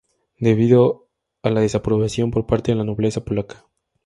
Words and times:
Debido 0.39 1.09
a 1.43 1.51
la 1.51 1.61
desaprobación 1.61 2.31
por 2.31 2.47
parte 2.47 2.71
de 2.71 2.75
la 2.75 2.83
nobleza 2.83 3.23
polaca. 3.23 3.65